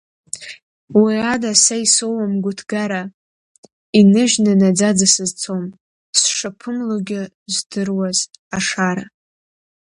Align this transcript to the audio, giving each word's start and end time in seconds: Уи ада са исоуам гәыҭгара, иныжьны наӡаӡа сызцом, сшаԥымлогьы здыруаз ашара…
Уи 0.99 1.15
ада 1.33 1.51
са 1.63 1.75
исоуам 1.85 2.33
гәыҭгара, 2.43 3.01
иныжьны 3.99 4.53
наӡаӡа 4.59 5.07
сызцом, 5.13 5.63
сшаԥымлогьы 6.19 7.21
здыруаз 7.53 8.19
ашара… 8.57 9.05